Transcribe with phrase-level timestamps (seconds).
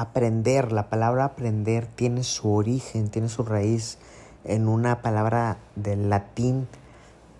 [0.00, 3.98] aprender, la palabra aprender tiene su origen, tiene su raíz
[4.44, 6.68] en una palabra del latín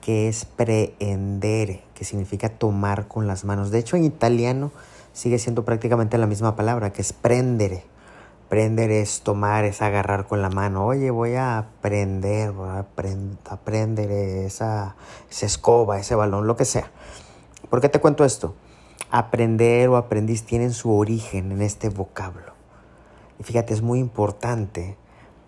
[0.01, 3.71] que es preendere, que significa tomar con las manos.
[3.71, 4.71] De hecho, en italiano
[5.13, 7.85] sigue siendo prácticamente la misma palabra, que es prendere.
[8.49, 10.87] Prender es tomar, es agarrar con la mano.
[10.87, 12.87] Oye, voy a prender, voy a,
[13.65, 14.97] prender esa,
[15.31, 16.91] esa escoba, ese balón, lo que sea.
[17.69, 18.55] ¿Por qué te cuento esto?
[19.11, 22.53] Aprender o aprendiz tienen su origen en este vocablo.
[23.39, 24.99] Y fíjate, es muy importante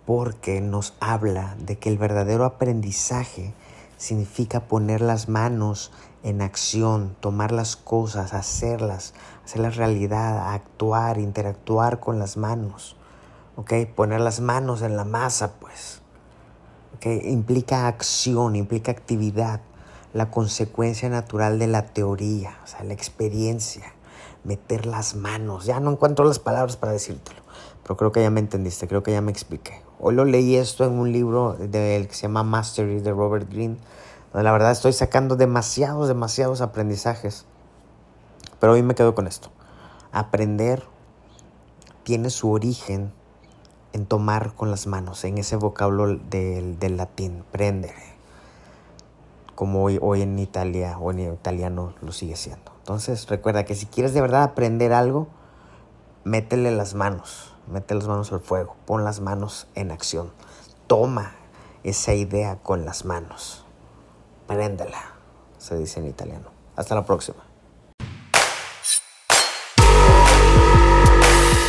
[0.06, 3.52] porque nos habla de que el verdadero aprendizaje
[3.98, 5.92] significa poner las manos
[6.22, 9.12] en acción, tomar las cosas, hacerlas,
[9.44, 12.96] hacerlas realidad, actuar, interactuar con las manos.
[13.56, 13.74] ¿Ok?
[13.94, 16.00] Poner las manos en la masa, pues.
[17.04, 19.60] Implica acción, implica actividad,
[20.12, 23.94] la consecuencia natural de la teoría, o sea, la experiencia,
[24.44, 25.66] meter las manos.
[25.66, 27.40] Ya no encuentro las palabras para decírtelo,
[27.82, 29.82] pero creo que ya me entendiste, creo que ya me expliqué.
[29.98, 33.76] Hoy lo leí esto en un libro de, que se llama Mastery de Robert Greene,
[34.32, 37.44] donde la verdad estoy sacando demasiados, demasiados aprendizajes.
[38.58, 39.50] Pero hoy me quedo con esto.
[40.12, 40.82] Aprender
[42.02, 43.12] tiene su origen
[43.92, 47.94] en tomar con las manos, en ese vocablo del, del latín, prendere,
[49.54, 52.72] como hoy, hoy en Italia o en italiano lo sigue siendo.
[52.78, 55.28] Entonces recuerda que si quieres de verdad aprender algo,
[56.24, 60.32] métele las manos, mete las manos al fuego, pon las manos en acción,
[60.86, 61.32] toma
[61.84, 63.64] esa idea con las manos,
[64.46, 65.14] préndela,
[65.58, 66.50] se dice en italiano.
[66.76, 67.38] Hasta la próxima.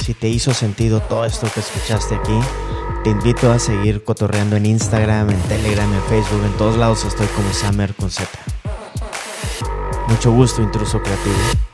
[0.01, 2.39] Si te hizo sentido todo esto que escuchaste aquí,
[3.03, 7.27] te invito a seguir cotorreando en Instagram, en Telegram, en Facebook, en todos lados estoy
[7.27, 8.29] como Summer con Z.
[10.07, 11.70] Mucho gusto, intruso creativo.